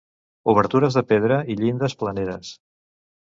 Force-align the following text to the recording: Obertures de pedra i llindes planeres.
Obertures 0.53 0.97
de 0.99 1.03
pedra 1.11 1.37
i 1.55 1.57
llindes 1.61 1.97
planeres. 2.01 2.55